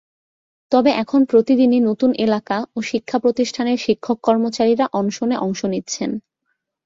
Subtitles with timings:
[0.71, 6.09] তবে এখন প্রতিদিনই নতুন এলাকা ও শিক্ষাপ্রতিষ্ঠানের শিক্ষক কর্মচারীরা অনশনে অংশ নিচ্ছেন।